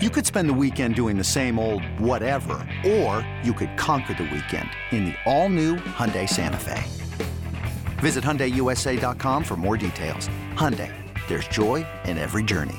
You 0.00 0.10
could 0.10 0.24
spend 0.24 0.48
the 0.48 0.54
weekend 0.54 0.94
doing 0.94 1.18
the 1.18 1.24
same 1.24 1.58
old 1.58 1.82
whatever, 1.98 2.64
or 2.86 3.28
you 3.42 3.52
could 3.52 3.76
conquer 3.76 4.14
the 4.14 4.30
weekend 4.32 4.70
in 4.92 5.06
the 5.06 5.14
all-new 5.26 5.74
Hyundai 5.74 6.28
Santa 6.28 6.56
Fe. 6.56 6.84
Visit 7.98 8.22
HyundaiUSA.com 8.22 9.42
for 9.42 9.56
more 9.56 9.76
details. 9.76 10.28
Hyundai, 10.54 10.94
there's 11.26 11.48
joy 11.48 11.84
in 12.04 12.16
every 12.16 12.44
journey. 12.44 12.78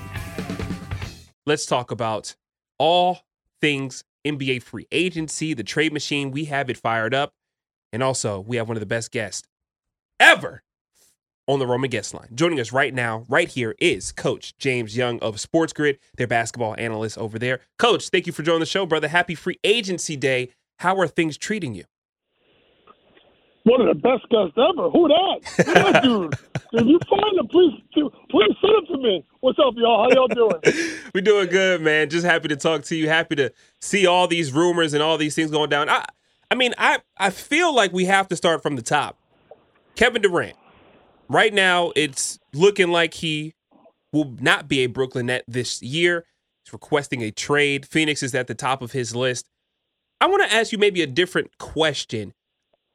Let's 1.45 1.65
talk 1.65 1.91
about 1.91 2.37
all 2.77 3.19
things 3.59 4.05
NBA 4.25 4.63
free 4.63 4.87
agency, 4.89 5.53
the 5.53 5.61
trade 5.61 5.91
machine. 5.91 6.31
We 6.31 6.45
have 6.45 6.69
it 6.69 6.77
fired 6.77 7.13
up. 7.13 7.33
And 7.91 8.01
also, 8.01 8.39
we 8.39 8.55
have 8.55 8.69
one 8.69 8.77
of 8.77 8.81
the 8.81 8.85
best 8.85 9.11
guests 9.11 9.45
ever 10.21 10.63
on 11.49 11.57
the 11.57 11.65
Roman 11.65 11.89
guest 11.89 12.13
line. 12.13 12.27
Joining 12.35 12.59
us 12.59 12.71
right 12.71 12.93
now, 12.93 13.25
right 13.27 13.47
here, 13.47 13.75
is 13.79 14.11
Coach 14.11 14.55
James 14.59 14.95
Young 14.95 15.19
of 15.19 15.39
Sports 15.39 15.73
Grid, 15.73 15.97
their 16.15 16.27
basketball 16.27 16.75
analyst 16.77 17.17
over 17.17 17.39
there. 17.39 17.61
Coach, 17.79 18.09
thank 18.09 18.27
you 18.27 18.33
for 18.33 18.43
joining 18.43 18.59
the 18.59 18.67
show, 18.67 18.85
brother. 18.85 19.07
Happy 19.07 19.33
free 19.33 19.59
agency 19.63 20.15
day. 20.15 20.51
How 20.77 20.95
are 20.99 21.07
things 21.07 21.37
treating 21.37 21.73
you? 21.73 21.85
One 23.63 23.81
of 23.81 23.87
the 23.87 23.95
best 23.95 24.29
guests 24.29 24.57
ever. 24.57 24.91
Who 24.91 25.07
that? 25.07 25.65
Who 25.65 25.73
that 25.73 26.03
dude? 26.03 26.33
if 26.71 26.85
you 26.85 26.99
find 27.09 27.39
him, 27.39 27.47
please, 27.47 27.81
please 28.29 28.55
send 28.61 28.87
him 28.87 28.95
to 28.95 28.97
me. 29.01 29.25
What's 29.39 29.57
up, 29.57 29.73
y'all? 29.75 30.03
How 30.03 30.15
y'all 30.15 30.27
doing? 30.27 30.61
We're 31.15 31.21
doing 31.21 31.49
good, 31.49 31.81
man. 31.81 32.11
Just 32.11 32.27
happy 32.27 32.47
to 32.49 32.55
talk 32.55 32.83
to 32.83 32.95
you. 32.95 33.09
Happy 33.09 33.35
to 33.37 33.51
see 33.81 34.05
all 34.05 34.27
these 34.27 34.51
rumors 34.51 34.93
and 34.93 35.01
all 35.01 35.17
these 35.17 35.33
things 35.33 35.49
going 35.49 35.71
down. 35.71 35.89
I, 35.89 36.05
I 36.51 36.55
mean, 36.55 36.75
I, 36.77 36.99
I 37.17 37.31
feel 37.31 37.73
like 37.73 37.91
we 37.91 38.05
have 38.05 38.27
to 38.27 38.35
start 38.35 38.61
from 38.61 38.75
the 38.75 38.83
top. 38.83 39.17
Kevin 39.95 40.21
Durant 40.21 40.55
right 41.29 41.53
now 41.53 41.91
it's 41.95 42.39
looking 42.53 42.89
like 42.89 43.13
he 43.13 43.53
will 44.11 44.35
not 44.39 44.67
be 44.67 44.79
a 44.79 44.87
Brooklyn 44.87 45.27
Net 45.27 45.45
this 45.47 45.81
year. 45.81 46.25
He's 46.65 46.73
requesting 46.73 47.21
a 47.21 47.31
trade. 47.31 47.85
Phoenix 47.85 48.23
is 48.23 48.35
at 48.35 48.47
the 48.47 48.55
top 48.55 48.81
of 48.81 48.91
his 48.91 49.15
list. 49.15 49.47
I 50.19 50.25
want 50.27 50.43
to 50.43 50.53
ask 50.53 50.71
you 50.71 50.77
maybe 50.77 51.01
a 51.01 51.07
different 51.07 51.57
question. 51.57 52.33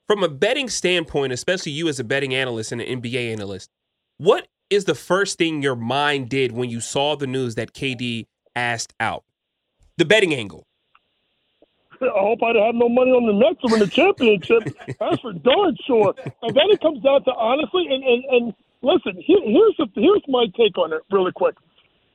From 0.07 0.23
a 0.23 0.29
betting 0.29 0.69
standpoint, 0.69 1.33
especially 1.33 1.73
you 1.73 1.89
as 1.89 1.99
a 1.99 2.05
betting 2.05 2.35
analyst 2.35 2.73
and 2.73 2.81
an 2.83 3.01
NBA 3.01 3.33
analyst, 3.33 3.71
what 4.19 4.49
is 4.69 4.85
the 4.85 4.95
first 4.95 5.39
thing 5.39 5.63
your 5.63 5.77
mind 5.77 6.29
did 6.29 6.53
when 6.53 6.69
you 6.69 6.81
saw 6.81 7.17
the 7.17 7.27
news 7.27 7.55
that 7.55 7.73
KD 7.73 8.27
asked 8.55 8.93
out? 9.01 9.25
The 9.97 10.05
betting 10.05 10.35
angle. 10.35 10.67
I 12.09 12.21
hope 12.21 12.41
I 12.43 12.53
have 12.67 12.75
no 12.75 12.89
money 12.89 13.11
on 13.11 13.27
the 13.27 13.33
Nets 13.33 13.61
to 13.63 13.71
win 13.71 13.81
the 13.81 13.87
championship. 13.87 14.65
That's 15.01 15.21
for 15.21 15.33
darn 15.33 15.77
sure. 15.87 16.15
And 16.43 16.55
then 16.55 16.71
it 16.71 16.81
comes 16.81 17.03
down 17.03 17.25
to 17.25 17.33
honestly, 17.33 17.87
and 17.91 18.03
and, 18.05 18.25
and 18.31 18.55
listen, 18.83 19.21
here, 19.21 19.41
here's 19.45 19.77
the, 19.79 19.87
here's 19.95 20.23
my 20.29 20.47
take 20.57 20.77
on 20.79 20.93
it, 20.93 21.03
really 21.11 21.33
quick. 21.33 21.57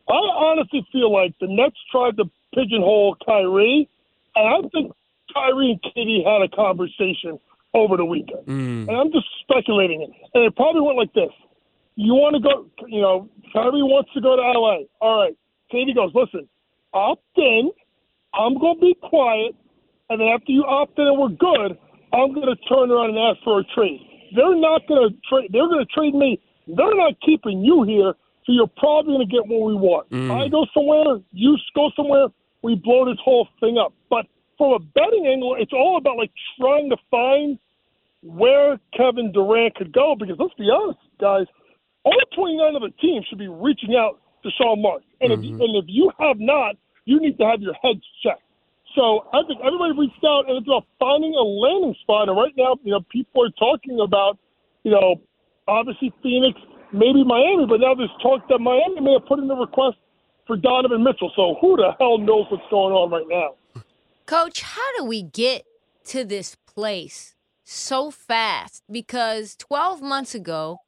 I 0.08 0.14
honestly 0.14 0.86
feel 0.92 1.12
like 1.14 1.34
the 1.40 1.48
Nets 1.48 1.78
tried 1.92 2.18
to 2.18 2.26
pigeonhole 2.54 3.18
Kyrie, 3.26 3.90
and 4.36 4.48
I 4.48 4.68
think 4.70 4.94
Kyrie 5.34 5.78
and 5.78 5.82
KD 5.94 6.26
had 6.26 6.42
a 6.42 6.50
conversation 6.56 7.40
over 7.74 7.98
the 7.98 8.06
weekend. 8.06 8.46
Mm. 8.46 8.88
And 8.88 8.92
I'm 8.92 9.12
just 9.12 9.28
speculating 9.42 10.02
it. 10.02 10.10
And 10.34 10.46
it 10.46 10.56
probably 10.56 10.82
went 10.82 10.98
like 10.98 11.14
this. 11.14 11.32
You 11.96 12.14
want 12.14 12.36
to 12.36 12.42
go, 12.42 12.66
you 12.88 13.02
know, 13.02 13.30
Kyrie 13.54 13.84
wants 13.84 14.12
to 14.14 14.22
go 14.22 14.36
to 14.36 14.42
LA. 14.42 14.88
All 15.02 15.22
right. 15.22 15.38
KD 15.72 15.94
goes, 15.94 16.12
listen, 16.16 16.48
opt 16.94 17.22
in. 17.36 17.72
I'm 18.34 18.58
going 18.58 18.76
to 18.76 18.82
be 18.82 18.96
quiet 19.02 19.56
and 20.10 20.20
then 20.20 20.28
after 20.28 20.52
you 20.52 20.66
opt 20.66 20.98
in 20.98 21.08
and 21.08 21.18
we're 21.20 21.30
good, 21.30 21.78
I'm 22.14 22.34
going 22.34 22.48
to 22.48 22.56
turn 22.68 22.90
around 22.92 23.12
and 23.12 23.20
ask 23.20 23.44
for 23.44 23.60
a 23.60 23.64
trade. 23.76 24.02
They're 24.36 24.56
not 24.56 24.88
going 24.88 25.10
to 25.10 25.16
trade. 25.30 25.50
They're 25.52 25.68
going 25.68 25.86
to 25.86 25.94
trade 25.94 26.14
me. 26.14 26.42
They're 26.68 26.96
not 26.96 27.14
keeping 27.26 27.64
you 27.64 27.84
here, 27.84 28.14
so 28.46 28.52
you're 28.52 28.70
probably 28.78 29.14
going 29.14 29.28
to 29.28 29.32
get 29.32 29.48
what 29.48 29.66
we 29.68 29.76
want. 29.76 30.10
Mm. 30.12 30.30
I 30.30 30.48
go 30.50 30.66
somewhere, 30.74 31.20
you 31.32 31.58
go 31.76 31.90
somewhere, 31.96 32.28
we 32.62 32.76
blow 32.76 33.06
this 33.06 33.18
whole 33.24 33.48
thing 33.60 33.78
up. 33.78 33.94
But 34.10 34.28
from 34.58 34.74
a 34.74 34.80
betting 34.80 35.26
angle, 35.26 35.56
it's 35.58 35.74
all 35.74 35.98
about 35.98 36.18
like 36.18 36.32
trying 36.60 36.90
to 36.90 36.98
find 37.10 37.58
where 38.22 38.80
Kevin 38.96 39.32
Durant 39.32 39.76
could 39.76 39.94
go. 39.94 40.16
Because 40.18 40.36
let's 40.38 40.54
be 40.56 40.70
honest, 40.70 41.00
guys, 41.20 41.46
all 42.04 42.22
29 42.36 42.76
of 42.76 42.82
the 42.82 42.94
team 43.02 43.24
should 43.28 43.40
be 43.40 43.48
reaching 43.48 43.96
out 43.96 44.20
to 44.44 44.50
Sean 44.58 44.82
Marks. 44.82 45.06
And 45.22 45.32
mm-hmm. 45.32 45.44
if 45.44 45.50
you, 45.50 45.56
and 45.56 45.76
if 45.76 45.86
you 45.88 46.12
have 46.20 46.40
not, 46.40 46.76
you 47.06 47.20
need 47.20 47.38
to 47.38 47.46
have 47.46 47.62
your 47.62 47.74
heads 47.82 48.06
checked. 48.22 48.44
So 48.96 49.28
I 49.34 49.44
think 49.48 49.62
everybody 49.64 49.94
reached 49.98 50.24
out 50.26 50.50
and 50.50 50.58
it's 50.58 50.68
about 50.68 50.86
finding 51.00 51.34
a 51.36 51.44
landing 51.44 51.96
spot. 52.02 52.28
And 52.28 52.38
right 52.38 52.54
now, 52.58 52.76
you 52.84 52.92
know, 52.92 53.02
people 53.12 53.46
are 53.46 53.52
talking 53.60 54.00
about, 54.00 54.38
you 54.84 54.92
know, 54.92 55.22
obviously 55.68 56.12
Phoenix, 56.24 56.60
maybe 56.92 57.24
Miami, 57.24 57.66
but 57.68 57.80
now 57.80 57.94
there's 57.94 58.10
talk 58.22 58.48
that 58.50 58.60
Miami 58.60 59.00
may 59.02 59.14
have 59.14 59.26
put 59.28 59.40
in 59.40 59.50
a 59.50 59.56
request 59.56 59.98
for 60.48 60.58
Donovan 60.58 61.04
Mitchell. 61.04 61.32
So 61.36 61.56
who 61.62 61.78
the 61.78 61.92
hell 62.00 62.18
knows 62.18 62.48
what's 62.50 62.64
going 62.72 62.94
on 62.94 63.12
right 63.12 63.28
now? 63.28 63.84
Coach, 64.26 64.62
how 64.62 64.98
do 64.98 65.06
we 65.06 65.22
get 65.24 65.66
to 66.06 66.24
this 66.24 66.56
place 66.56 67.36
so 67.64 68.10
fast? 68.10 68.84
Because 68.92 69.56
12 69.56 70.02
months 70.02 70.34
ago, 70.34 70.80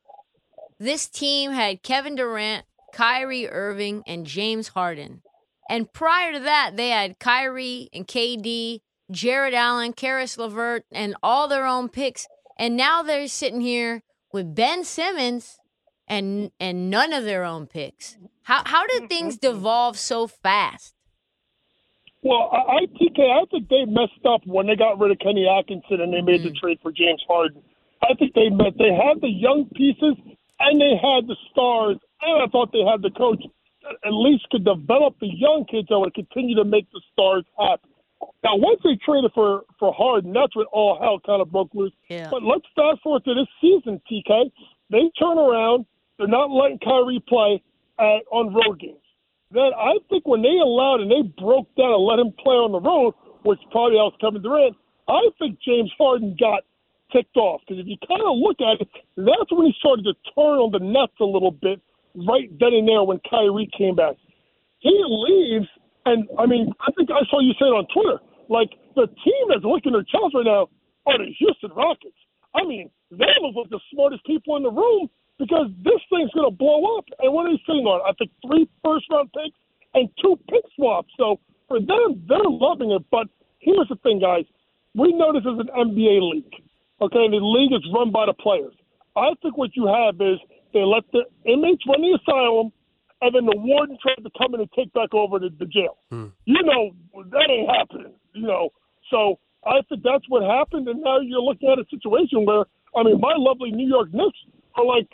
this 0.80 1.08
team 1.08 1.52
had 1.52 1.84
Kevin 1.84 2.16
Durant, 2.16 2.66
Kyrie 2.94 3.48
Irving, 3.48 4.04
and 4.08 4.26
James 4.26 4.70
Harden. 4.70 5.22
And 5.70 5.92
prior 5.92 6.34
to 6.34 6.40
that, 6.40 6.72
they 6.76 6.90
had 6.90 7.20
Kyrie 7.20 7.90
and 7.94 8.08
KD, 8.08 8.82
Jarrett 9.12 9.54
Allen, 9.54 9.94
Caris 9.94 10.38
LeVert, 10.38 10.86
and 10.92 11.16
all 11.22 11.48
their 11.48 11.66
own 11.66 11.90
picks. 11.90 12.28
And 12.58 12.76
now 12.76 13.02
they're 13.02 13.28
sitting 13.28 13.62
here 13.62 14.04
with 14.34 14.56
Ben 14.56 14.84
Simmons 14.84 15.58
and 16.08 16.52
and 16.60 16.90
none 16.90 17.14
of 17.14 17.24
their 17.24 17.44
own 17.44 17.68
picks. 17.68 18.18
How 18.44 18.64
how 18.66 18.86
did 18.88 19.10
things 19.10 19.38
devolve 19.38 19.98
so 19.98 20.28
fast? 20.28 20.94
Well, 22.24 22.50
I, 22.52 22.58
I 22.58 22.86
TK, 22.86 23.20
I 23.20 23.46
think 23.50 23.70
they 23.70 23.86
messed 23.86 24.26
up 24.28 24.42
when 24.46 24.68
they 24.68 24.76
got 24.76 25.00
rid 25.00 25.12
of 25.12 25.20
Kenny 25.20 25.48
Atkinson 25.48 26.02
and 26.02 26.14
they 26.14 26.22
made 26.22 26.42
mm. 26.42 26.52
the 26.52 26.60
trade 26.60 26.80
for 26.82 26.92
James 26.92 27.24
Harden. 27.28 27.64
I 28.04 28.14
think 28.16 28.34
they 28.34 28.50
met. 28.50 28.78
They 28.78 28.94
had 28.94 29.22
the 29.22 29.30
young 29.30 29.66
pieces 29.74 30.16
and 30.60 30.80
they 30.80 30.94
had 31.02 31.28
the 31.28 31.36
stars, 31.50 31.98
and 32.22 32.44
I 32.44 32.48
thought 32.52 32.72
they 32.72 32.86
had 32.86 33.02
the 33.02 33.10
coach 33.12 33.42
at 34.06 34.14
least 34.14 34.48
could 34.52 34.66
develop 34.66 35.16
the 35.20 35.28
young 35.28 35.66
kids 35.70 35.88
that 35.90 36.00
would 36.00 36.14
continue 36.14 36.56
to 36.56 36.66
make 36.66 36.90
the 36.92 37.02
stars 37.12 37.44
happy. 37.58 37.90
Now, 38.44 38.56
once 38.56 38.80
they 38.84 38.98
traded 39.04 39.32
for 39.34 39.64
for 39.80 39.94
Harden, 39.94 40.34
that's 40.34 40.56
when 40.56 40.66
all 40.72 40.98
hell 41.00 41.20
kind 41.26 41.42
of 41.42 41.52
broke 41.52 41.74
loose. 41.74 41.94
Yeah. 42.08 42.30
But 42.30 42.44
let's 42.44 42.66
fast 42.76 43.02
forward 43.02 43.24
to 43.26 43.34
this 43.34 43.50
season, 43.60 44.02
TK. 44.12 44.52
They 44.90 45.10
turn 45.18 45.38
around. 45.38 45.86
They're 46.18 46.28
not 46.28 46.52
letting 46.52 46.78
Kyrie 46.80 47.24
play 47.28 47.64
at, 47.98 48.22
on 48.32 48.54
road 48.54 48.80
games. 48.80 49.02
Then 49.52 49.74
I 49.76 49.98
think 50.10 50.28
when 50.28 50.42
they 50.42 50.58
allowed 50.62 51.02
and 51.02 51.10
they 51.10 51.24
broke 51.42 51.74
down 51.76 51.94
and 51.94 52.06
let 52.06 52.20
him 52.20 52.32
play 52.38 52.56
on 52.56 52.72
the 52.72 52.80
road, 52.80 53.14
which 53.44 53.60
probably 53.72 53.98
else 53.98 54.14
Kevin 54.22 54.42
Durant, 54.42 54.78
I 55.08 55.28
think 55.40 55.60
James 55.60 55.92
Harden 55.98 56.38
got 56.40 56.64
ticked 57.12 57.36
off 57.36 57.62
because 57.68 57.82
if 57.82 57.88
you 57.88 57.98
kind 58.08 58.22
of 58.22 58.38
look 58.38 58.62
at 58.62 58.80
it, 58.80 58.88
that's 59.18 59.52
when 59.52 59.68
he 59.68 59.74
started 59.80 60.04
to 60.04 60.14
turn 60.32 60.62
on 60.62 60.72
the 60.72 60.80
Nets 60.80 61.20
a 61.20 61.26
little 61.26 61.52
bit 61.52 61.82
right 62.16 62.50
then 62.60 62.74
and 62.74 62.88
there 62.88 63.04
when 63.04 63.20
Kyrie 63.30 63.70
came 63.78 63.96
back. 63.96 64.16
He 64.80 64.94
leaves, 65.06 65.68
and 66.06 66.28
I 66.40 66.46
mean, 66.46 66.74
I 66.82 66.92
think 66.98 67.10
I 67.12 67.22
saw 67.30 67.40
you 67.40 67.54
say 67.54 67.70
it 67.70 67.78
on 67.78 67.88
Twitter. 67.94 68.20
Like 68.50 68.70
the 68.96 69.08
team 69.08 69.44
that's 69.50 69.64
looking 69.64 69.94
their 69.94 70.04
chance 70.04 70.34
right 70.34 70.46
now 70.46 70.68
are 71.06 71.18
the 71.18 71.32
Houston 71.38 71.72
Rockets. 71.72 72.18
I 72.54 72.64
mean, 72.66 72.90
they 73.12 73.32
look 73.42 73.56
like 73.56 73.70
the 73.70 73.80
smartest 73.94 74.26
people 74.26 74.58
in 74.58 74.64
the 74.64 74.72
room 74.72 75.08
because 75.40 75.72
this 75.84 76.02
thing's 76.12 76.32
going 76.36 76.50
to 76.50 76.56
blow 76.56 76.98
up. 76.98 77.06
And 77.20 77.34
what 77.34 77.48
are 77.48 77.52
they 77.52 77.62
sitting 77.66 77.88
on? 77.88 78.04
I 78.04 78.14
think 78.20 78.32
three 78.46 78.68
first 78.84 79.06
round 79.10 79.32
picks 79.32 79.58
and 79.94 80.10
two 80.22 80.38
pick 80.50 80.64
swaps. 80.76 81.10
So 81.18 81.40
for 81.68 81.80
them, 81.80 82.24
they're 82.28 82.46
loving 82.46 82.92
it. 82.92 83.04
But 83.10 83.28
here's 83.60 83.88
the 83.90 83.96
thing, 84.04 84.20
guys. 84.20 84.46
We 84.94 85.14
know 85.14 85.32
this 85.32 85.48
is 85.48 85.60
an 85.60 85.72
NBA 85.72 86.20
league. 86.22 86.56
Okay, 87.02 87.24
and 87.26 87.34
the 87.34 87.42
league 87.42 87.74
is 87.74 87.82
run 87.94 88.12
by 88.12 88.28
the 88.28 88.34
players. 88.34 88.74
I 89.16 89.32
think 89.42 89.58
what 89.58 89.76
you 89.76 89.88
have 89.88 90.16
is 90.22 90.38
they 90.74 90.84
let 90.84 91.04
the 91.12 91.24
inmates 91.46 91.84
run 91.88 92.02
the 92.02 92.18
asylum, 92.22 92.72
and 93.22 93.36
then 93.36 93.46
the 93.46 93.58
warden 93.58 93.98
tried 94.02 94.24
to 94.24 94.32
come 94.38 94.54
in 94.56 94.62
and 94.62 94.70
take 94.76 94.92
back 94.94 95.14
over 95.14 95.40
the, 95.40 95.50
the 95.60 95.66
jail. 95.66 95.98
Hmm. 96.10 96.28
You 96.46 96.64
know, 96.64 96.92
that 97.32 97.48
ain't 97.50 97.70
happening. 97.70 98.14
You 98.34 98.48
know, 98.48 98.70
so 99.10 99.40
I 99.66 99.82
think 99.90 100.04
that's 100.04 100.26
what 100.28 100.44
happened, 100.44 100.88
and 100.88 101.02
now 101.02 101.20
you're 101.20 101.42
looking 101.42 101.70
at 101.70 101.80
a 101.80 101.86
situation 101.90 102.46
where, 102.46 102.66
I 102.96 103.04
mean, 103.04 103.20
my 103.20 103.34
lovely 103.38 103.72
New 103.72 103.88
York 103.88 104.14
Knicks 104.14 104.40
are 104.76 104.86
like 104.86 105.08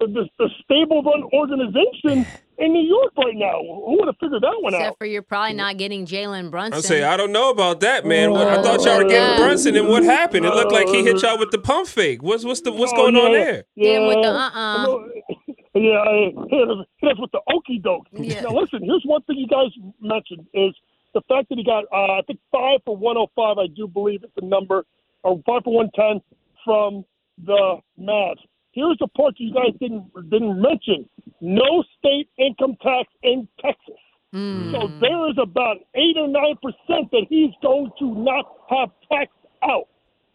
the, 0.00 0.28
the 0.38 0.48
stable 0.64 1.02
run 1.02 1.22
organization 1.32 2.26
in 2.58 2.72
New 2.72 2.82
York 2.82 3.12
right 3.16 3.34
now. 3.34 3.58
Who 3.62 3.98
would 3.98 4.06
have 4.06 4.16
figured 4.20 4.42
that 4.42 4.56
one 4.60 4.72
Except 4.72 4.74
out? 4.74 4.86
Except 4.86 4.98
for 4.98 5.06
you're 5.06 5.22
probably 5.22 5.54
not 5.54 5.78
getting 5.78 6.06
Jalen 6.06 6.50
Brunson. 6.50 6.78
I 6.78 6.80
say 6.80 7.02
I 7.02 7.16
don't 7.16 7.32
know 7.32 7.50
about 7.50 7.80
that, 7.80 8.04
man. 8.04 8.30
Oh, 8.30 8.36
I 8.36 8.62
thought 8.62 8.84
y'all 8.84 8.98
were 8.98 9.04
getting 9.04 9.14
yeah. 9.14 9.36
Brunson, 9.36 9.76
and 9.76 9.88
what 9.88 10.02
happened? 10.02 10.46
It 10.46 10.54
looked 10.54 10.72
like 10.72 10.88
he 10.88 11.02
hit 11.02 11.22
y'all 11.22 11.38
with 11.38 11.50
the 11.50 11.58
pump 11.58 11.88
fake. 11.88 12.22
What's 12.22 12.44
what's 12.44 12.60
the 12.60 12.72
what's 12.72 12.92
oh, 12.92 12.96
going 12.96 13.16
yeah. 13.16 13.22
on 13.22 13.32
there? 13.32 13.64
Yeah, 13.74 14.06
with 14.06 14.22
the 14.22 14.30
uh 14.30 14.50
uh-uh. 14.54 14.94
uh. 14.94 14.98
Yeah, 15.74 16.04
hit 16.50 16.68
us 16.68 17.18
with 17.18 17.30
the 17.32 17.40
okey 17.50 17.78
doke. 17.78 18.06
Yeah. 18.12 18.42
Now 18.42 18.60
listen, 18.60 18.80
here's 18.84 19.02
one 19.06 19.22
thing 19.22 19.38
you 19.38 19.48
guys 19.48 19.70
mentioned 20.00 20.46
is 20.52 20.74
the 21.14 21.22
fact 21.28 21.48
that 21.48 21.56
he 21.56 21.64
got 21.64 21.84
uh, 21.90 22.18
I 22.18 22.22
think 22.26 22.40
five 22.50 22.80
for 22.84 22.94
105. 22.94 23.56
I 23.58 23.66
do 23.74 23.88
believe 23.88 24.22
it's 24.22 24.34
the 24.38 24.46
number, 24.46 24.84
or 25.22 25.36
five 25.46 25.62
for 25.64 25.72
110 25.74 26.20
from 26.62 27.06
the 27.42 27.78
Mavs. 27.98 28.36
Here's 28.72 28.96
the 28.98 29.08
part 29.08 29.34
you 29.36 29.52
guys 29.52 29.72
didn't 29.80 30.12
didn't 30.30 30.60
mention: 30.60 31.08
no 31.40 31.84
state 31.98 32.28
income 32.38 32.76
tax 32.82 33.08
in 33.22 33.46
Texas. 33.60 34.00
Mm. 34.34 34.72
So 34.72 34.88
there 35.00 35.28
is 35.28 35.36
about 35.40 35.76
eight 35.94 36.16
or 36.16 36.28
nine 36.28 36.56
percent 36.62 37.10
that 37.12 37.26
he's 37.28 37.52
going 37.62 37.90
to 37.98 38.14
not 38.14 38.46
have 38.70 38.88
taxed 39.10 39.36
out. 39.62 39.88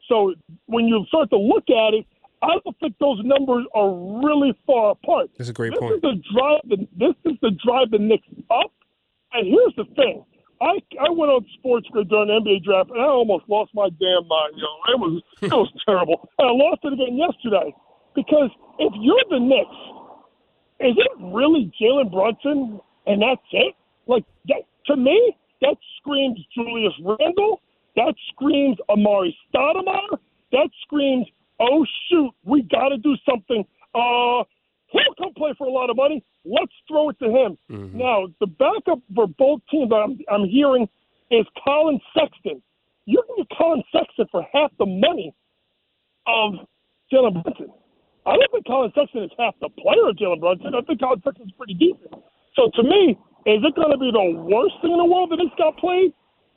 So 0.07 0.35
when 0.67 0.87
you 0.87 1.03
start 1.07 1.31
to 1.31 1.37
look 1.37 1.65
at 1.69 1.95
it, 1.95 2.05
I 2.43 2.59
don't 2.63 2.77
think 2.79 2.95
those 2.99 3.19
numbers 3.23 3.65
are 3.73 3.89
really 4.23 4.53
far 4.67 4.91
apart. 4.91 5.31
That's 5.37 5.49
a 5.49 5.53
great 5.53 5.71
this 5.71 5.79
point. 5.79 5.95
Is 5.95 6.01
the 6.01 6.21
drive, 6.33 6.61
the, 6.65 6.87
this 6.95 7.15
is 7.25 7.37
the 7.41 7.51
drive 7.65 7.89
the 7.91 7.97
Knicks 7.97 8.27
up. 8.51 8.71
And 9.33 9.47
here's 9.47 9.73
the 9.75 9.85
thing. 9.95 10.23
I, 10.61 10.77
I 11.01 11.09
went 11.09 11.31
on 11.31 11.45
sports 11.57 11.87
grid 11.91 12.09
during 12.09 12.27
the 12.27 12.33
NBA 12.33 12.63
draft 12.63 12.89
and 12.91 13.01
I 13.01 13.05
almost 13.05 13.45
lost 13.49 13.71
my 13.73 13.89
damn 13.89 14.27
mind. 14.27 14.53
You 14.55 14.61
know, 14.61 14.93
it 14.93 14.99
was 14.99 15.23
it 15.41 15.51
was 15.51 15.71
terrible. 15.85 16.29
And 16.37 16.47
I 16.47 16.51
lost 16.51 16.81
it 16.83 16.93
again 16.93 17.17
yesterday 17.17 17.73
because 18.17 18.49
if 18.79 18.91
you're 18.99 19.23
the 19.29 19.39
Knicks, 19.39 19.69
is 20.79 20.97
it 20.97 21.11
really 21.33 21.71
Jalen 21.79 22.11
Brunson 22.11 22.81
and 23.05 23.21
that's 23.21 23.41
it? 23.51 23.75
Like 24.07 24.25
that, 24.47 24.63
to 24.87 24.97
me, 24.97 25.37
that 25.61 25.77
screams 25.97 26.39
Julius 26.53 26.93
Randle. 27.03 27.61
That 27.95 28.13
screams 28.29 28.77
Amar'e 28.89 29.33
Stoudemire. 29.53 30.17
That 30.51 30.69
screams, 30.81 31.27
oh 31.59 31.85
shoot, 32.09 32.31
we 32.43 32.63
got 32.63 32.89
to 32.89 32.97
do 32.97 33.15
something. 33.29 33.65
Uh, 33.95 34.43
he'll 34.87 35.15
come 35.17 35.33
play 35.35 35.53
for 35.57 35.67
a 35.67 35.71
lot 35.71 35.89
of 35.89 35.95
money. 35.95 36.23
Let's 36.45 36.71
throw 36.87 37.09
it 37.09 37.19
to 37.19 37.25
him. 37.25 37.57
Now, 37.97 38.27
the 38.39 38.47
backup 38.47 38.99
for 39.13 39.27
both 39.27 39.61
teams 39.69 39.91
I'm, 39.93 40.19
I'm 40.31 40.47
hearing 40.47 40.87
is 41.29 41.45
Collin 41.63 41.99
Sexton. 42.17 42.61
You 43.05 43.21
can 43.27 43.43
get 43.43 43.57
Collin 43.57 43.83
Sexton 43.91 44.27
for 44.31 44.45
half 44.53 44.71
the 44.79 44.85
money 44.85 45.33
of 46.27 46.53
Jalen 47.11 47.43
Brunson. 47.43 47.73
I 48.27 48.35
don't 48.35 48.51
think 48.51 48.67
Collin 48.67 48.91
Sexton 48.93 49.23
is 49.23 49.31
half 49.39 49.55
the 49.61 49.69
player 49.79 50.11
of 50.11 50.19
Jalen 50.19 50.41
Brunson. 50.41 50.75
I 50.75 50.81
think 50.83 50.99
Collin 50.99 51.21
Sexton's 51.23 51.55
pretty 51.55 51.73
decent. 51.73 52.11
So 52.59 52.69
to 52.75 52.83
me, 52.83 53.15
is 53.47 53.63
it 53.63 53.75
going 53.75 53.91
to 53.91 53.97
be 53.97 54.11
the 54.11 54.35
worst 54.35 54.75
thing 54.81 54.91
in 54.91 54.97
the 54.97 55.07
world 55.07 55.31
that 55.31 55.39
it's 55.39 55.55
got 55.57 55.77
played? 55.77 56.11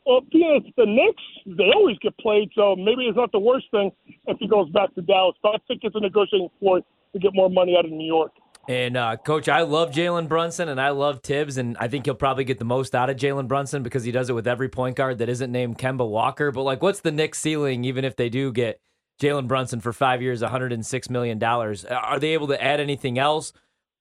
Well, 0.04 0.22
being 0.32 0.58
it's 0.58 0.74
the 0.76 0.86
Knicks, 0.86 1.22
they 1.46 1.70
always 1.70 1.96
get 2.02 2.16
played, 2.18 2.50
so 2.56 2.74
maybe 2.74 3.04
it's 3.04 3.16
not 3.16 3.30
the 3.30 3.38
worst 3.38 3.66
thing 3.70 3.92
if 4.26 4.38
he 4.40 4.48
goes 4.48 4.68
back 4.70 4.92
to 4.96 5.02
Dallas. 5.02 5.36
But 5.42 5.50
I 5.50 5.58
think 5.68 5.82
it's 5.84 5.94
a 5.94 6.00
negotiating 6.00 6.48
ploy 6.58 6.80
to 7.12 7.18
get 7.18 7.30
more 7.34 7.48
money 7.48 7.76
out 7.78 7.84
of 7.84 7.92
New 7.92 8.06
York. 8.06 8.32
And 8.68 8.96
uh, 8.96 9.16
coach, 9.16 9.48
I 9.48 9.62
love 9.62 9.90
Jalen 9.90 10.28
Brunson 10.28 10.68
and 10.68 10.80
I 10.80 10.90
love 10.90 11.20
Thibs, 11.22 11.56
and 11.56 11.76
I 11.78 11.88
think 11.88 12.06
he'll 12.06 12.14
probably 12.14 12.44
get 12.44 12.58
the 12.58 12.64
most 12.64 12.94
out 12.94 13.10
of 13.10 13.16
Jalen 13.16 13.46
Brunson 13.46 13.82
because 13.82 14.02
he 14.02 14.10
does 14.10 14.28
it 14.28 14.32
with 14.32 14.48
every 14.48 14.68
point 14.68 14.96
guard 14.96 15.18
that 15.18 15.28
isn't 15.28 15.52
named 15.52 15.78
Kemba 15.78 16.08
Walker. 16.08 16.50
But 16.50 16.62
like, 16.62 16.82
what's 16.82 17.00
the 17.00 17.12
Knicks 17.12 17.38
ceiling, 17.38 17.84
even 17.84 18.04
if 18.04 18.16
they 18.16 18.28
do 18.28 18.52
get 18.52 18.80
Jalen 19.20 19.46
Brunson 19.46 19.80
for 19.80 19.92
five 19.92 20.22
years, 20.22 20.40
106 20.40 21.10
million 21.10 21.38
dollars? 21.38 21.84
Are 21.84 22.18
they 22.18 22.30
able 22.30 22.48
to 22.48 22.60
add 22.62 22.80
anything 22.80 23.18
else? 23.18 23.52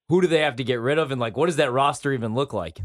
Who 0.08 0.22
do 0.22 0.28
they 0.28 0.40
have 0.40 0.56
to 0.56 0.64
get 0.64 0.80
rid 0.80 0.98
of, 0.98 1.12
and 1.12 1.20
like, 1.22 1.38
what 1.38 1.46
does 1.48 1.58
that 1.58 1.72
roster 1.72 2.12
even 2.14 2.34
look 2.34 2.54
like? 2.54 2.80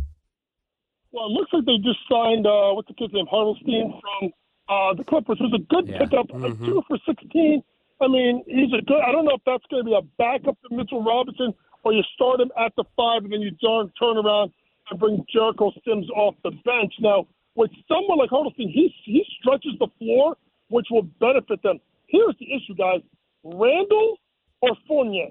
Well, 1.12 1.26
it 1.26 1.30
looks 1.32 1.52
like 1.52 1.64
they 1.64 1.78
just 1.78 2.00
signed 2.10 2.46
uh, 2.46 2.74
what's 2.74 2.88
the 2.88 2.94
kid's 2.94 3.14
name, 3.14 3.26
Hartenstein 3.30 3.94
from 4.00 4.30
uh, 4.68 4.94
the 4.94 5.04
Clippers. 5.04 5.38
It 5.40 5.44
was 5.44 5.54
a 5.54 5.64
good 5.72 5.88
Yeah. 5.88 5.98
pickup, 6.00 6.26
uh, 6.34 6.52
two 6.66 6.82
for 6.88 6.98
sixteen. 7.06 7.62
I 8.02 8.08
mean, 8.08 8.42
he's 8.46 8.72
a 8.76 8.82
good. 8.82 9.00
I 9.00 9.12
don't 9.12 9.24
know 9.24 9.36
if 9.36 9.42
that's 9.46 9.64
going 9.70 9.84
to 9.84 9.88
be 9.88 9.94
a 9.96 10.02
backup 10.18 10.58
to 10.68 10.74
Mitchell 10.74 11.02
Robinson 11.02 11.54
or 11.84 11.92
you 11.92 12.02
start 12.14 12.40
him 12.40 12.50
at 12.58 12.74
the 12.76 12.84
five 12.96 13.22
and 13.24 13.32
then 13.32 13.40
you 13.40 13.52
turn 13.62 13.92
turn 13.98 14.18
around 14.18 14.50
and 14.90 14.98
bring 14.98 15.24
Jericho 15.32 15.70
Sims 15.86 16.10
off 16.10 16.34
the 16.42 16.50
bench. 16.50 16.92
Now, 16.98 17.26
with 17.54 17.70
someone 17.88 18.18
like 18.18 18.30
Hartenstein, 18.30 18.68
he 18.68 18.92
he 19.04 19.24
stretches 19.40 19.78
the 19.78 19.86
floor, 19.98 20.36
which 20.68 20.88
will 20.90 21.02
benefit 21.20 21.62
them. 21.62 21.78
Here's 22.14 22.36
the 22.38 22.46
issue, 22.54 22.74
guys: 22.76 23.00
Randle 23.42 24.18
or 24.62 24.70
Fournier. 24.86 25.30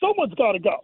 Someone's 0.00 0.34
got 0.34 0.52
to 0.52 0.58
go. 0.58 0.76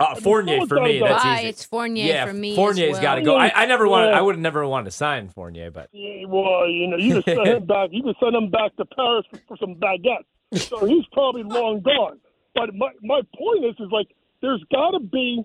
Uh, 0.00 0.14
Fournier 0.16 0.54
someone's 0.54 0.68
for 0.68 0.80
me, 0.80 0.98
go. 0.98 1.06
that's 1.08 1.24
Why 1.24 1.38
easy. 1.40 1.48
it's 1.48 1.64
Fournier 1.64 2.06
yeah, 2.06 2.26
for 2.26 2.32
me. 2.32 2.56
Fournier's 2.56 2.96
as 2.96 3.02
got 3.02 3.16
to 3.16 3.22
go. 3.22 3.36
I, 3.36 3.52
I 3.54 3.66
never 3.66 3.86
wanted. 3.86 4.14
I 4.14 4.20
would 4.20 4.34
have 4.34 4.42
never 4.42 4.66
wanted 4.66 4.86
to 4.86 4.90
sign 4.90 5.28
Fournier, 5.28 5.70
but 5.70 5.90
Yeah, 5.92 6.24
well, 6.26 6.66
you 6.68 6.88
know, 6.88 6.96
you 6.96 7.22
can 7.22 7.36
send 7.36 7.46
him 7.46 7.66
back. 7.74 7.90
You 7.92 8.02
can 8.02 8.14
send 8.18 8.34
him 8.34 8.50
back 8.50 8.74
to 8.76 8.84
Paris 8.96 9.24
for, 9.30 9.40
for 9.48 9.56
some 9.58 9.76
baguettes. 9.76 10.24
So 10.68 10.84
he's 10.86 11.04
probably 11.12 11.44
long 11.44 11.82
gone. 11.82 12.18
But 12.54 12.74
my 12.74 12.90
my 13.02 13.20
point 13.38 13.64
is, 13.64 13.74
is 13.78 13.92
like 13.92 14.08
there's 14.40 14.64
got 14.72 14.90
to 14.92 15.00
be 15.00 15.44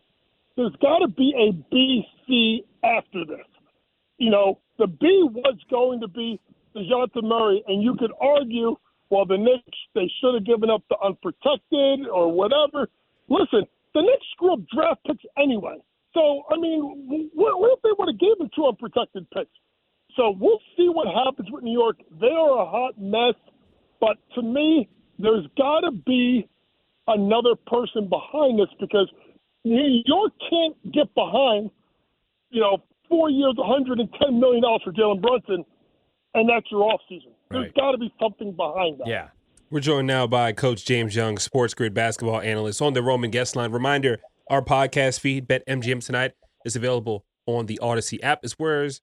there's 0.56 0.76
got 0.82 1.00
to 1.00 1.08
be 1.08 1.34
a 1.38 1.52
B 1.72 2.04
C 2.26 2.64
after 2.84 3.26
this. 3.26 3.46
You 4.18 4.32
know, 4.32 4.60
the 4.80 4.88
B 4.88 5.06
was 5.32 5.58
going 5.70 6.02
to 6.02 6.08
be 6.08 6.40
Dejounte 6.76 7.24
Murray, 7.24 7.64
and 7.68 7.82
you 7.84 7.96
could 8.00 8.12
argue, 8.20 8.76
well, 9.10 9.26
the 9.26 9.38
Knicks 9.38 9.78
they 9.96 10.12
should 10.20 10.34
have 10.36 10.46
given 10.46 10.70
up 10.70 10.84
the 10.90 10.98
unprotected 11.04 12.08
or 12.08 12.32
whatever. 12.32 12.90
Listen, 13.30 13.66
the 13.94 14.02
Knicks 14.02 14.26
screw 14.34 14.54
up 14.54 14.60
draft 14.74 15.02
picks 15.06 15.24
anyway. 15.38 15.78
So 16.14 16.44
I 16.50 16.58
mean, 16.58 17.30
what, 17.34 17.60
what 17.60 17.78
if 17.78 17.82
they 17.84 17.90
would 17.98 18.10
have 18.10 18.38
them 18.40 18.50
two 18.56 18.66
unprotected 18.66 19.30
picks? 19.32 19.52
So 20.16 20.34
we'll 20.40 20.62
see 20.76 20.90
what 20.90 21.08
happens 21.08 21.50
with 21.52 21.64
New 21.64 21.78
York. 21.78 21.98
They 22.20 22.28
are 22.28 22.62
a 22.62 22.66
hot 22.66 23.00
mess, 23.00 23.36
but 24.02 24.18
to 24.36 24.42
me, 24.42 24.90
there's 25.20 25.46
got 25.58 25.82
to 25.82 25.92
be 25.92 26.50
another 27.08 27.56
person 27.68 28.10
behind 28.10 28.60
this 28.60 28.70
because 28.80 29.10
New 29.64 30.02
York 30.06 30.34
can't 30.50 30.92
get 30.92 31.14
behind, 31.14 31.70
you 32.50 32.62
know, 32.62 32.84
four 33.10 33.30
years, 33.30 33.54
110 33.58 34.40
million 34.40 34.62
dollars 34.64 34.82
for 34.84 34.92
Jalen 34.92 35.22
Brunson, 35.22 35.66
and 36.34 36.50
that's 36.50 36.66
your 36.72 36.84
off 36.84 37.02
season. 37.50 37.62
There's 37.62 37.66
Right. 37.66 37.76
got 37.76 37.92
to 37.92 37.98
be 37.98 38.14
something 38.22 38.52
behind 38.54 39.00
that. 39.00 39.08
yeah. 39.08 39.30
We're 39.70 39.82
joined 39.82 40.08
now 40.08 40.28
by 40.28 40.54
Coach 40.54 40.86
James 40.86 41.14
Young, 41.16 41.38
Sports 41.38 41.74
Grid 41.74 41.94
basketball 41.94 42.40
analyst 42.40 42.82
on 42.82 42.94
the 42.94 43.04
Roman 43.04 43.32
guest 43.32 43.56
line. 43.56 43.72
Reminder: 43.72 44.20
our 44.50 44.62
podcast 44.62 45.20
feed, 45.20 45.46
Bet 45.48 45.64
MGM 45.68 46.00
Tonight, 46.06 46.32
is 46.64 46.76
available 46.78 47.26
on 47.46 47.66
the 47.66 47.78
Odyssey 47.80 48.22
app 48.24 48.46
as 48.46 48.58
well 48.58 48.84
as, 48.84 49.02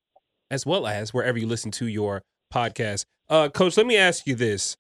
as 0.50 0.64
well 0.64 0.86
as 0.86 1.12
wherever 1.12 1.36
you 1.38 1.46
listen 1.46 1.70
to 1.72 1.86
your 1.86 2.22
podcast. 2.52 3.04
Uh, 3.28 3.48
Coach, 3.50 3.76
let 3.76 3.84
me 3.86 3.96
ask 3.98 4.26
you 4.26 4.34
this: 4.34 4.78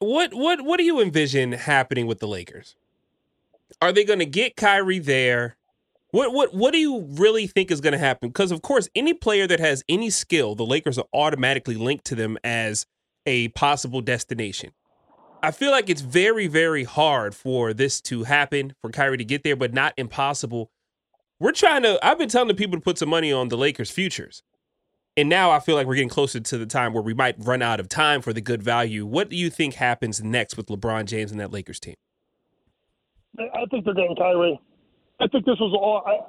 what 0.00 0.34
what 0.34 0.62
what 0.62 0.76
do 0.78 0.84
you 0.84 1.00
envision 1.00 1.52
happening 1.52 2.06
with 2.06 2.18
the 2.20 2.28
Lakers? 2.28 2.76
Are 3.80 3.92
they 3.92 4.04
going 4.04 4.18
to 4.18 4.26
get 4.26 4.56
Kyrie 4.56 4.98
there? 4.98 5.56
What 6.10 6.32
what 6.32 6.54
what 6.54 6.72
do 6.72 6.78
you 6.78 7.06
really 7.10 7.46
think 7.46 7.70
is 7.70 7.80
going 7.80 7.92
to 7.92 7.98
happen? 7.98 8.30
Because 8.30 8.50
of 8.50 8.62
course, 8.62 8.88
any 8.94 9.12
player 9.12 9.46
that 9.46 9.60
has 9.60 9.84
any 9.88 10.08
skill, 10.10 10.54
the 10.54 10.64
Lakers 10.64 10.98
are 10.98 11.06
automatically 11.12 11.74
linked 11.74 12.06
to 12.06 12.14
them 12.14 12.38
as 12.42 12.86
a 13.26 13.48
possible 13.48 14.00
destination. 14.00 14.70
I 15.42 15.50
feel 15.50 15.70
like 15.70 15.90
it's 15.90 16.00
very 16.00 16.46
very 16.46 16.84
hard 16.84 17.34
for 17.34 17.74
this 17.74 18.00
to 18.02 18.24
happen 18.24 18.74
for 18.80 18.90
Kyrie 18.90 19.18
to 19.18 19.24
get 19.24 19.44
there, 19.44 19.56
but 19.56 19.74
not 19.74 19.92
impossible. 19.98 20.70
We're 21.38 21.52
trying 21.52 21.82
to. 21.82 22.04
I've 22.04 22.18
been 22.18 22.30
telling 22.30 22.48
the 22.48 22.54
people 22.54 22.78
to 22.78 22.82
put 22.82 22.98
some 22.98 23.10
money 23.10 23.30
on 23.30 23.48
the 23.48 23.58
Lakers' 23.58 23.90
futures, 23.90 24.42
and 25.16 25.28
now 25.28 25.50
I 25.50 25.60
feel 25.60 25.74
like 25.74 25.86
we're 25.86 25.94
getting 25.94 26.08
closer 26.08 26.40
to 26.40 26.58
the 26.58 26.66
time 26.66 26.94
where 26.94 27.02
we 27.02 27.14
might 27.14 27.36
run 27.38 27.60
out 27.60 27.80
of 27.80 27.88
time 27.88 28.22
for 28.22 28.32
the 28.32 28.40
good 28.40 28.62
value. 28.62 29.04
What 29.04 29.28
do 29.28 29.36
you 29.36 29.50
think 29.50 29.74
happens 29.74 30.22
next 30.22 30.56
with 30.56 30.66
LeBron 30.66 31.04
James 31.04 31.30
and 31.30 31.38
that 31.38 31.52
Lakers 31.52 31.78
team? 31.78 31.94
I 33.38 33.66
think 33.70 33.84
they're 33.84 33.94
getting 33.94 34.16
Kyrie. 34.16 34.58
I 35.20 35.26
think 35.26 35.44
this 35.44 35.58
was 35.58 35.74
all. 35.74 36.02
I, 36.06 36.22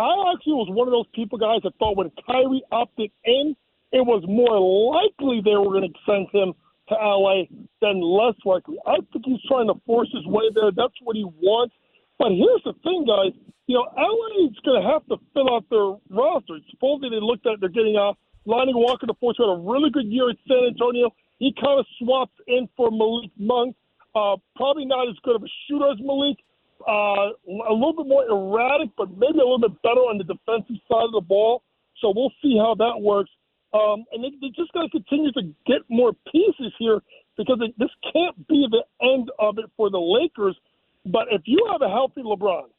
I 0.00 0.32
actually 0.34 0.58
was 0.58 0.68
one 0.70 0.88
of 0.88 0.92
those 0.92 1.06
people, 1.14 1.38
guys, 1.38 1.62
that 1.62 1.74
thought 1.78 1.96
when 1.96 2.10
Kyrie 2.26 2.62
opted 2.72 3.10
in, 3.24 3.54
it 3.92 4.04
was 4.04 4.22
more 4.26 4.58
likely 4.58 5.40
they 5.42 5.54
were 5.54 5.70
going 5.70 5.86
to 5.86 5.98
send 6.06 6.26
him 6.34 6.54
to 6.90 6.94
LA 6.94 7.46
than 7.80 8.00
less 8.02 8.34
likely. 8.44 8.76
I 8.86 8.98
think 9.12 9.24
he's 9.24 9.42
trying 9.46 9.68
to 9.68 9.78
force 9.86 10.10
his 10.12 10.26
way 10.26 10.50
there. 10.54 10.70
That's 10.74 10.96
what 11.02 11.16
he 11.16 11.24
wants. 11.24 11.74
But 12.18 12.34
here's 12.34 12.62
the 12.64 12.74
thing, 12.82 13.06
guys. 13.06 13.32
You 13.66 13.78
know, 13.78 13.86
LA 13.94 14.50
is 14.50 14.58
going 14.64 14.82
to 14.82 14.88
have 14.88 15.06
to 15.08 15.16
fill 15.32 15.54
out 15.54 15.64
their 15.70 15.94
roster. 16.10 16.58
Supposedly 16.70 17.10
they 17.10 17.22
looked 17.22 17.46
at 17.46 17.60
they're 17.60 17.70
getting 17.70 17.96
uh, 17.96 18.18
Lonnie 18.46 18.74
Walker 18.74 19.06
the 19.06 19.14
fourth. 19.20 19.36
Had 19.38 19.46
a 19.46 19.62
really 19.62 19.90
good 19.90 20.06
year 20.06 20.30
at 20.30 20.36
San 20.48 20.74
Antonio. 20.74 21.14
He 21.38 21.54
kind 21.54 21.78
of 21.78 21.86
swapped 21.98 22.40
in 22.48 22.68
for 22.76 22.90
Malik 22.90 23.30
Monk. 23.38 23.76
Uh, 24.14 24.36
probably 24.56 24.84
not 24.84 25.06
as 25.06 25.14
good 25.22 25.36
of 25.36 25.44
a 25.44 25.52
shooter 25.68 25.92
as 25.92 25.98
Malik. 26.00 26.38
Uh, 26.88 27.36
a 27.68 27.74
little 27.74 27.92
bit 27.92 28.08
more 28.08 28.24
erratic, 28.24 28.88
but 28.96 29.10
maybe 29.10 29.36
a 29.36 29.44
little 29.44 29.60
bit 29.60 29.76
better 29.82 30.00
on 30.08 30.16
the 30.16 30.24
defensive 30.24 30.80
side 30.88 31.04
of 31.04 31.12
the 31.12 31.20
ball. 31.20 31.62
So 32.00 32.14
we'll 32.16 32.32
see 32.40 32.56
how 32.56 32.74
that 32.76 32.96
works. 32.96 33.30
Um, 33.74 34.04
and 34.10 34.24
they, 34.24 34.32
they 34.40 34.48
just 34.56 34.72
got 34.72 34.82
to 34.82 34.88
continue 34.88 35.30
to 35.32 35.42
get 35.66 35.84
more 35.90 36.12
pieces 36.32 36.72
here 36.78 37.02
because 37.36 37.58
it, 37.60 37.74
this 37.78 37.90
can't 38.10 38.34
be 38.48 38.66
the 38.70 38.84
end 39.04 39.30
of 39.38 39.58
it 39.58 39.66
for 39.76 39.90
the 39.90 40.00
Lakers. 40.00 40.56
But 41.04 41.28
if 41.30 41.42
you 41.44 41.60
have 41.70 41.82
a 41.82 41.92
healthy 41.92 42.22
LeBron 42.22 42.72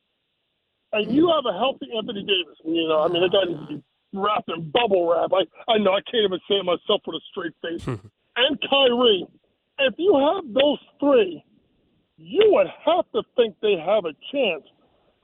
and 0.93 1.11
you 1.13 1.29
have 1.29 1.45
a 1.45 1.55
healthy 1.55 1.93
Anthony 1.95 2.25
Davis, 2.25 2.57
you 2.65 2.87
know, 2.87 3.01
I 3.01 3.07
mean, 3.09 3.21
the 3.21 3.29
guy 3.29 3.45
needs 3.45 3.61
to 3.61 3.77
be 3.77 3.83
wrapped 4.13 4.49
in 4.49 4.71
bubble 4.71 5.05
wrap. 5.05 5.29
I, 5.37 5.45
I 5.71 5.77
know 5.77 5.91
I 5.93 6.01
can't 6.09 6.25
even 6.25 6.39
say 6.49 6.55
it 6.55 6.65
myself 6.65 7.01
with 7.05 7.21
a 7.21 7.23
straight 7.29 7.53
face. 7.61 7.85
and 7.85 8.57
Kyrie, 8.69 9.27
if 9.79 9.93
you 9.97 10.17
have 10.17 10.51
those 10.51 10.79
three, 10.99 11.43
you 12.29 12.45
would 12.53 12.67
have 12.85 13.05
to 13.13 13.23
think 13.35 13.55
they 13.61 13.75
have 13.77 14.05
a 14.05 14.13
chance. 14.31 14.63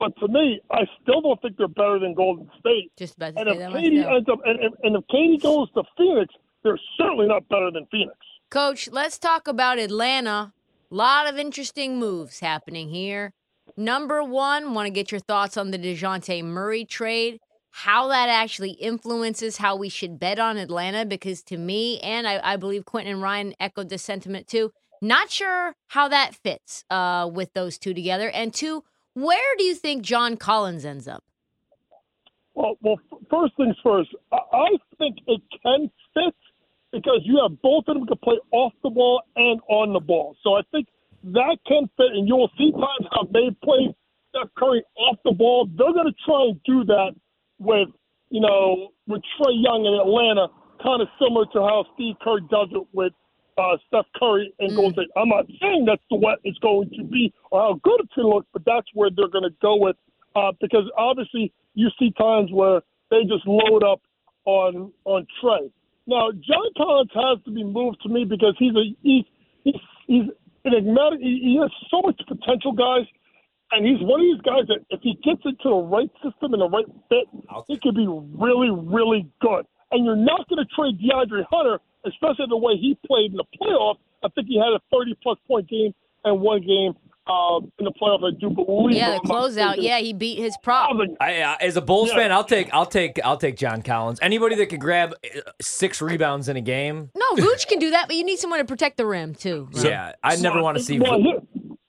But 0.00 0.12
to 0.18 0.28
me, 0.28 0.60
I 0.70 0.80
still 1.00 1.20
don't 1.22 1.40
think 1.40 1.56
they're 1.56 1.68
better 1.68 1.98
than 1.98 2.14
Golden 2.14 2.50
State. 2.60 2.90
Just 2.98 3.16
about 3.16 3.34
And 3.36 3.48
if 3.48 3.58
that 3.58 3.70
KD 3.70 4.04
ends 4.04 4.28
up, 4.30 4.40
and, 4.44 4.58
and, 4.60 4.74
and 4.82 4.96
if 4.96 5.04
KD 5.06 5.40
goes 5.40 5.70
to 5.72 5.82
Phoenix, 5.96 6.34
they're 6.62 6.78
certainly 6.98 7.26
not 7.26 7.48
better 7.48 7.70
than 7.70 7.86
Phoenix. 7.90 8.16
Coach, 8.50 8.88
let's 8.90 9.18
talk 9.18 9.48
about 9.48 9.78
Atlanta. 9.78 10.52
A 10.90 10.94
lot 10.94 11.28
of 11.28 11.38
interesting 11.38 11.98
moves 11.98 12.40
happening 12.40 12.90
here. 12.90 13.32
Number 13.76 14.22
one, 14.22 14.74
want 14.74 14.86
to 14.86 14.90
get 14.90 15.10
your 15.10 15.20
thoughts 15.20 15.56
on 15.56 15.70
the 15.70 15.78
Dejounte 15.78 16.44
Murray 16.44 16.84
trade. 16.84 17.38
how 17.70 18.08
that 18.08 18.30
actually 18.30 18.70
influences 18.70 19.58
how 19.58 19.76
we 19.76 19.90
should 19.90 20.18
bet 20.18 20.38
on 20.38 20.56
Atlanta 20.56 21.04
because 21.04 21.42
to 21.42 21.58
me, 21.58 22.00
and 22.00 22.26
I, 22.26 22.40
I 22.42 22.56
believe 22.56 22.86
Quentin 22.86 23.12
and 23.12 23.22
Ryan 23.22 23.54
echoed 23.60 23.90
this 23.90 24.02
sentiment 24.02 24.46
too, 24.48 24.72
not 25.02 25.30
sure 25.30 25.74
how 25.88 26.08
that 26.08 26.34
fits 26.34 26.84
uh, 26.90 27.28
with 27.32 27.52
those 27.52 27.78
two 27.78 27.94
together. 27.94 28.30
And 28.30 28.52
two, 28.52 28.84
where 29.14 29.56
do 29.56 29.64
you 29.64 29.74
think 29.74 30.02
John 30.02 30.36
Collins 30.36 30.84
ends 30.84 31.08
up? 31.08 31.24
Well, 32.54 32.76
well, 32.80 32.98
first 33.30 33.56
things 33.56 33.76
first. 33.82 34.10
I, 34.32 34.68
think 34.98 35.18
it 35.26 35.42
can 35.62 35.90
fit 36.14 36.34
because 36.90 37.20
you 37.24 37.38
have 37.42 37.60
both 37.60 37.84
of 37.86 37.96
them 37.96 38.06
can 38.06 38.16
play 38.24 38.38
off 38.50 38.72
the 38.82 38.88
ball 38.88 39.22
and 39.36 39.60
on 39.68 39.92
the 39.92 40.00
ball. 40.00 40.36
So 40.42 40.54
I 40.54 40.62
think 40.72 40.88
that 41.24 41.58
can 41.66 41.90
fit, 41.96 42.12
and 42.14 42.26
you'll 42.26 42.50
see 42.56 42.72
times 42.72 43.08
how 43.12 43.24
they 43.24 43.54
play 43.62 43.94
Steph 44.30 44.48
Curry 44.56 44.82
off 44.96 45.18
the 45.24 45.32
ball. 45.32 45.68
They're 45.76 45.92
going 45.92 46.06
to 46.06 46.14
try 46.24 46.44
and 46.48 46.60
do 46.64 46.84
that 46.84 47.14
with, 47.58 47.88
you 48.30 48.40
know, 48.40 48.88
with 49.06 49.20
Trae 49.36 49.52
Young 49.52 49.84
in 49.84 49.92
Atlanta, 49.92 50.48
kind 50.82 51.02
of 51.02 51.08
similar 51.20 51.44
to 51.52 51.60
how 51.60 51.84
Steve 51.94 52.14
Kerr 52.22 52.40
does 52.40 52.68
it 52.72 52.86
with 52.92 53.12
uh, 53.58 53.76
Steph 53.86 54.06
Curry 54.16 54.52
and 54.58 54.74
Golden 54.76 54.92
State. 54.94 55.10
I'm 55.16 55.28
not 55.28 55.46
saying 55.60 55.84
that's 55.86 56.02
the 56.10 56.16
way 56.16 56.34
it's 56.44 56.58
going 56.58 56.90
to 56.96 57.04
be 57.04 57.32
or 57.50 57.60
how 57.60 57.80
good 57.82 58.00
it's 58.00 58.14
going 58.14 58.28
to 58.28 58.34
look, 58.36 58.46
but 58.52 58.62
that's 58.64 58.86
where 58.94 59.10
they're 59.14 59.28
going 59.28 59.44
to 59.44 59.56
go 59.62 59.76
with 59.76 59.96
uh, 60.34 60.52
because 60.60 60.84
obviously 60.96 61.52
you 61.74 61.88
see 61.98 62.12
times 62.12 62.50
where 62.52 62.82
they 63.10 63.22
just 63.22 63.46
load 63.46 63.82
up 63.82 64.00
on 64.44 64.92
on 65.04 65.26
Trae. 65.42 65.70
Now 66.06 66.30
John 66.32 66.70
Collins 66.76 67.10
has 67.14 67.38
to 67.44 67.50
be 67.50 67.64
moved 67.64 67.98
to 68.02 68.08
me 68.08 68.24
because 68.24 68.54
he's 68.58 68.74
a 68.74 68.84
he's 69.02 69.24
he's, 69.64 69.74
he's 70.06 70.22
an 70.64 70.74
enigmatic. 70.74 71.20
He, 71.20 71.40
he 71.42 71.58
has 71.60 71.70
so 71.90 72.02
much 72.02 72.20
potential, 72.28 72.72
guys. 72.72 73.06
And 73.72 73.84
he's 73.84 73.98
one 74.00 74.20
of 74.20 74.26
these 74.26 74.40
guys 74.42 74.66
that 74.68 74.78
if 74.90 75.00
he 75.02 75.14
gets 75.24 75.42
into 75.44 75.64
the 75.64 75.74
right 75.90 76.10
system 76.22 76.54
and 76.54 76.62
the 76.62 76.68
right 76.68 76.86
fit, 77.08 77.26
he 77.66 77.76
could 77.78 77.96
be 77.96 78.06
really, 78.06 78.70
really 78.70 79.26
good. 79.40 79.66
And 79.90 80.04
you're 80.04 80.14
not 80.14 80.48
going 80.48 80.64
to 80.64 80.70
trade 80.70 81.00
DeAndre 81.00 81.44
Hunter, 81.50 81.80
especially 82.06 82.46
the 82.48 82.56
way 82.56 82.74
he 82.76 82.96
played 83.06 83.32
in 83.32 83.36
the 83.36 83.44
playoffs. 83.60 83.98
I 84.24 84.28
think 84.30 84.48
he 84.48 84.56
had 84.58 84.68
a 84.72 84.80
30 84.92 85.16
plus 85.22 85.38
point 85.46 85.68
game 85.68 85.94
and 86.24 86.40
one 86.40 86.60
game 86.62 86.94
um, 87.28 87.70
in 87.78 87.84
the 87.84 87.92
playoff. 88.00 88.24
I 88.24 88.30
do 88.38 88.50
believe. 88.50 88.96
Yeah, 88.96 89.10
the 89.10 89.16
if 89.16 89.20
I'm 89.24 89.28
not 89.28 89.36
closout. 89.44 89.56
mistaken. 89.76 89.84
Yeah, 89.84 89.98
he 89.98 90.12
beat 90.12 90.38
his 90.38 90.54
I 90.54 90.62
prop. 90.62 90.96
I, 91.20 91.40
uh, 91.42 91.56
as 91.60 91.76
a 91.76 91.80
Bulls 91.82 92.08
Yeah. 92.10 92.16
fan, 92.16 92.32
I'll 92.32 92.44
take 92.44 92.72
I'll 92.72 92.86
take 92.86 93.18
I'll 93.24 93.36
take 93.36 93.56
John 93.56 93.82
Collins. 93.82 94.18
Anybody 94.22 94.54
that 94.56 94.66
could 94.66 94.80
grab 94.80 95.12
uh, 95.24 95.40
six 95.60 96.00
rebounds 96.00 96.48
in 96.48 96.56
a 96.56 96.60
game. 96.60 97.10
No, 97.14 97.42
Vooch 97.42 97.66
can 97.66 97.78
do 97.78 97.90
that, 97.90 98.06
but 98.08 98.16
you 98.16 98.24
need 98.24 98.38
someone 98.38 98.58
to 98.60 98.64
protect 98.64 98.96
the 98.96 99.06
rim 99.06 99.34
too. 99.34 99.68
right? 99.74 99.84
yeah, 99.84 100.12
I 100.22 100.36
never 100.36 100.62
want 100.62 100.78
to 100.78 100.82
see. 100.84 100.98
Well, 101.00 101.20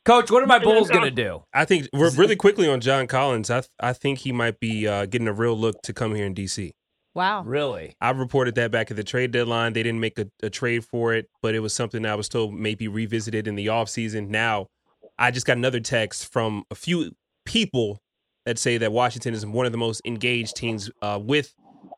Coach, 0.05 0.31
what 0.31 0.41
are 0.41 0.47
my 0.47 0.59
Bulls 0.59 0.89
uh, 0.89 0.93
gonna 0.93 1.11
do? 1.11 1.43
I 1.53 1.65
think 1.65 1.87
re- 1.93 2.09
really 2.15 2.35
quickly 2.37 2.67
on 2.69 2.79
John 2.81 3.07
Collins. 3.07 3.49
I 3.49 3.59
th- 3.61 3.69
I 3.79 3.93
think 3.93 4.19
he 4.19 4.31
might 4.31 4.59
be 4.59 4.87
uh, 4.87 5.05
getting 5.05 5.27
a 5.27 5.33
real 5.33 5.57
look 5.57 5.81
to 5.83 5.93
come 5.93 6.15
here 6.15 6.25
in 6.25 6.33
DC. 6.33 6.71
Wow. 7.17 7.41
Really? 7.43 7.95
I 7.99 8.11
reported 8.11 8.53
that 8.55 8.69
back 8.69 8.91
at 8.91 8.95
the 8.97 9.03
trade 9.03 9.31
deadline. 9.31 9.73
They 9.73 9.81
didn't 9.81 9.99
make 9.99 10.19
a, 10.19 10.27
a 10.43 10.51
trade 10.51 10.85
for 10.85 11.15
it, 11.15 11.29
but 11.41 11.55
it 11.55 11.59
was 11.61 11.73
something 11.73 12.05
I 12.05 12.13
was 12.13 12.29
told 12.29 12.53
maybe 12.53 12.87
revisited 12.87 13.47
in 13.47 13.55
the 13.55 13.65
offseason. 13.67 14.27
Now, 14.29 14.67
I 15.17 15.31
just 15.31 15.47
got 15.47 15.57
another 15.57 15.79
text 15.79 16.31
from 16.31 16.63
a 16.69 16.75
few 16.75 17.13
people 17.43 17.99
that 18.45 18.59
say 18.59 18.77
that 18.77 18.91
Washington 18.91 19.33
is 19.33 19.43
one 19.47 19.65
of 19.65 19.71
the 19.71 19.79
most 19.79 19.99
engaged 20.05 20.55
teams 20.55 20.91
uh, 21.01 21.19
with 21.19 21.55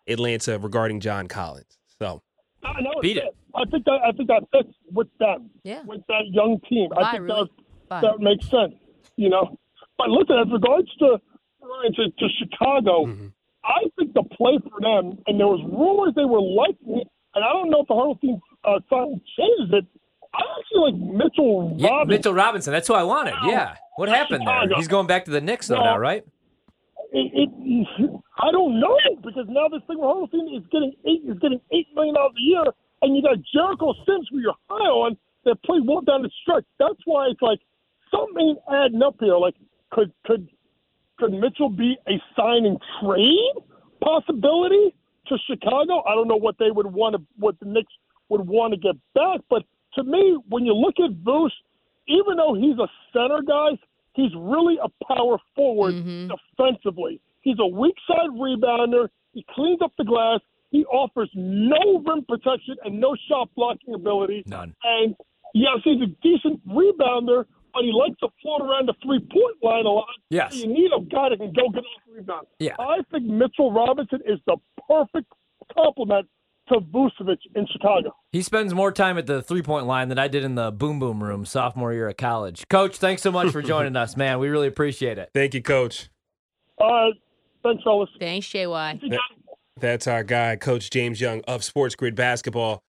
Atlanta 0.07 0.57
regarding 0.57 1.01
John 1.01 1.27
Collins. 1.27 1.77
So 2.01 2.21
I 2.63 2.79
know 2.79 2.91
Beat 3.01 3.17
it. 3.17 3.23
fits. 3.25 3.35
I 3.55 3.65
think 3.69 3.83
that 3.85 3.99
I 4.07 4.11
think 4.13 4.29
that 4.29 4.43
fits 4.53 4.73
with 4.93 5.07
them. 5.19 5.49
Yeah. 5.65 5.81
With 5.83 6.01
that 6.07 6.23
young 6.31 6.61
team, 6.69 6.89
I 6.97 7.11
think 7.11 7.23
Rui. 7.23 7.45
that 7.89 8.01
that 8.01 8.19
makes 8.21 8.49
sense. 8.49 8.73
You 9.17 9.29
know, 9.29 9.59
but 9.97 10.07
listen, 10.09 10.37
as 10.39 10.47
regards 10.49 10.87
to 10.99 11.17
Ryan, 11.61 11.93
to, 11.95 12.09
to 12.09 12.27
Chicago, 12.39 13.05
Mhm. 13.05 13.33
I 13.69 13.85
think 13.97 14.13
the 14.13 14.23
play 14.23 14.57
for 14.65 14.81
them, 14.81 15.21
and 15.27 15.39
there 15.39 15.47
was 15.47 15.61
rumors 15.69 16.13
they 16.15 16.25
were 16.25 16.41
liking 16.41 17.05
it, 17.05 17.07
and 17.35 17.45
I 17.45 17.53
don't 17.53 17.69
know 17.69 17.81
if 17.81 17.87
the 17.87 17.93
Hurdle 17.95 18.15
team 18.17 18.41
uh, 18.65 18.79
sign 18.89 19.21
changes 19.37 19.69
it. 19.71 19.85
I 20.33 20.41
actually 20.59 20.91
like 20.91 20.97
Mitchell 20.99 21.75
Yeah, 21.77 21.89
Robinson. 21.89 22.09
Mitchell 22.09 22.33
Robinson. 22.33 22.73
That's 22.73 22.87
who 22.87 22.93
I 22.95 23.03
wanted. 23.03 23.35
Yeah. 23.45 23.75
What 23.97 24.09
happened 24.09 24.45
there? 24.45 24.77
He's 24.77 24.87
going 24.87 25.07
back 25.07 25.25
to 25.25 25.31
the 25.31 25.41
Knicks 25.41 25.67
though 25.67 25.81
now, 25.81 25.97
right? 25.97 26.25
It, 27.11 27.31
it, 27.33 28.09
I 28.37 28.51
don't 28.51 28.79
know 28.79 28.95
because 29.23 29.45
now 29.49 29.67
this 29.67 29.81
thing 29.87 29.97
with 29.97 30.05
Harlem 30.05 30.29
is 30.55 30.63
getting 30.71 30.93
eight 31.05 31.21
is 31.27 31.39
getting 31.39 31.59
eight 31.73 31.87
million 31.95 32.13
dollars 32.15 32.33
a 32.37 32.41
year, 32.41 32.63
and 33.01 33.15
you 33.15 33.23
got 33.23 33.37
Jericho 33.53 33.93
Sims 34.05 34.27
who 34.31 34.39
you're 34.39 34.53
high 34.69 34.85
on 34.87 35.17
that 35.45 35.61
played 35.63 35.81
well 35.87 36.01
down 36.01 36.21
the 36.21 36.29
stretch. 36.43 36.65
That's 36.77 36.99
why 37.05 37.27
it's 37.31 37.41
like 37.41 37.59
something 38.11 38.49
ain't 38.49 38.59
adding 38.71 39.01
up 39.01 39.15
here. 39.19 39.37
Like 39.37 39.55
could 39.91 40.11
could 40.25 40.47
could 41.19 41.33
Mitchell 41.33 41.69
be 41.69 41.97
a 42.07 42.13
sign 42.35 42.65
and 42.65 42.77
trade 43.01 43.53
possibility 44.01 44.95
to 45.27 45.37
Chicago? 45.47 46.01
I 46.07 46.15
don't 46.15 46.27
know 46.27 46.37
what 46.37 46.55
they 46.57 46.71
would 46.71 46.87
want 46.87 47.15
to 47.15 47.21
what 47.37 47.59
the 47.59 47.65
Knicks 47.65 47.93
would 48.29 48.47
want 48.47 48.73
to 48.73 48.79
get 48.79 48.95
back, 49.13 49.41
but 49.49 49.63
to 49.95 50.03
me, 50.03 50.37
when 50.49 50.65
you 50.65 50.73
look 50.73 50.95
at 51.03 51.11
Vooch, 51.23 51.51
even 52.07 52.37
though 52.37 52.53
he's 52.53 52.77
a 52.77 52.87
center, 53.11 53.41
guys, 53.41 53.77
he's 54.13 54.31
really 54.35 54.77
a 54.81 55.05
power 55.05 55.37
forward 55.55 55.95
Mhm. 55.95 56.29
defensively. 56.29 57.19
He's 57.41 57.57
a 57.59 57.65
weak 57.67 57.95
side 58.07 58.29
rebounder. 58.29 59.09
He 59.33 59.43
cleans 59.49 59.81
up 59.81 59.91
the 59.97 60.03
glass. 60.03 60.41
He 60.71 60.85
offers 60.85 61.29
no 61.33 61.99
rim 62.05 62.23
protection 62.25 62.75
and 62.83 62.99
no 62.99 63.15
shot 63.27 63.49
blocking 63.55 63.95
ability. 63.95 64.43
None. 64.45 64.75
And 64.83 65.15
yes, 65.55 65.79
he's 65.83 66.01
a 66.01 66.07
decent 66.21 66.65
rebounder, 66.67 67.45
but 67.73 67.83
he 67.83 67.91
likes 67.91 68.19
to 68.19 68.27
float 68.41 68.61
around 68.61 68.87
the 68.87 68.93
three 69.03 69.19
point 69.19 69.57
line 69.63 69.85
a 69.85 69.89
lot. 69.89 70.07
Yes. 70.29 70.53
So 70.53 70.59
you 70.59 70.67
need 70.67 70.91
a 70.95 71.01
guy 71.01 71.29
that 71.29 71.37
can 71.37 71.53
go 71.53 71.69
get 71.69 71.79
off 71.79 72.01
the 72.07 72.13
rebound. 72.13 72.47
Yeah. 72.59 72.75
I 72.79 72.99
think 73.11 73.25
Mitchell 73.25 73.71
Robinson 73.71 74.19
is 74.25 74.39
the 74.47 74.57
perfect 74.87 75.31
complement 75.75 76.27
to 76.69 76.79
Vucevic 76.79 77.39
in 77.55 77.65
Chicago. 77.71 78.15
He 78.31 78.41
spends 78.41 78.73
more 78.73 78.91
time 78.91 79.17
at 79.17 79.25
the 79.25 79.41
three 79.41 79.61
point 79.61 79.85
line 79.87 80.09
than 80.09 80.19
I 80.19 80.27
did 80.27 80.43
in 80.43 80.55
the 80.55 80.71
boom 80.71 80.99
boom 80.99 81.23
room 81.23 81.45
sophomore 81.45 81.93
year 81.93 82.07
of 82.09 82.17
college. 82.17 82.67
Coach, 82.69 82.97
thanks 82.97 83.21
so 83.21 83.31
much 83.31 83.51
for 83.51 83.61
joining 83.63 83.95
us, 83.95 84.15
man. 84.15 84.39
We 84.39 84.49
really 84.49 84.67
appreciate 84.67 85.17
it. 85.17 85.29
thank 85.33 85.53
you, 85.53 85.61
Coach. 85.61 86.09
All 86.77 86.91
right. 86.91 87.13
Thanks, 87.63 87.83
fellas. 87.83 88.09
Thanks, 88.19 88.47
JY. 88.47 89.01
You 89.03 89.09
got 89.09 89.19
it. 89.31 89.39
That's 89.79 90.07
our 90.07 90.23
guy, 90.23 90.55
Coach 90.57 90.89
James 90.89 91.19
Young 91.21 91.41
of 91.47 91.63
Sports 91.63 91.95
Grid 91.95 92.15
Basketball. 92.15 92.83